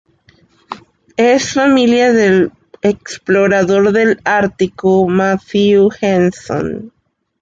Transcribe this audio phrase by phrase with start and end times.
[1.15, 2.51] Es familia del
[2.81, 6.91] explorador del Ártico, Matthew Henson.